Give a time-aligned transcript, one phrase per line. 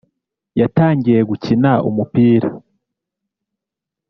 [0.59, 2.49] yatangiye gukina umupira